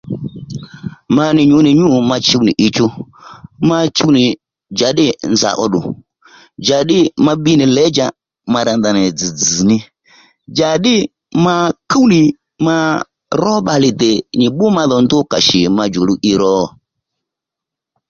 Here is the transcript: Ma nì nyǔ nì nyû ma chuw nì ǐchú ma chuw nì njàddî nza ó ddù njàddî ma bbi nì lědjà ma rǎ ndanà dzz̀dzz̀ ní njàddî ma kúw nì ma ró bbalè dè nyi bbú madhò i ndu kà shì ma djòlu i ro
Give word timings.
Ma 1.15 1.23
nì 1.35 1.41
nyǔ 1.49 1.57
nì 1.65 1.71
nyû 1.79 1.87
ma 2.09 2.15
chuw 2.27 2.41
nì 2.47 2.51
ǐchú 2.65 2.85
ma 3.69 3.77
chuw 3.95 4.09
nì 4.15 4.23
njàddî 4.73 5.07
nza 5.33 5.49
ó 5.63 5.65
ddù 5.69 5.81
njàddî 6.61 6.99
ma 7.25 7.31
bbi 7.37 7.51
nì 7.59 7.65
lědjà 7.75 8.05
ma 8.53 8.59
rǎ 8.65 8.73
ndanà 8.77 9.01
dzz̀dzz̀ 9.17 9.59
ní 9.69 9.77
njàddî 10.51 10.95
ma 11.43 11.55
kúw 11.89 12.05
nì 12.13 12.21
ma 12.65 12.77
ró 13.41 13.53
bbalè 13.61 13.89
dè 14.01 14.11
nyi 14.39 14.47
bbú 14.51 14.65
madhò 14.77 14.97
i 15.01 15.03
ndu 15.03 15.17
kà 15.31 15.37
shì 15.47 15.59
ma 15.77 15.83
djòlu 15.87 16.13
i 16.31 16.33
ro 16.41 16.55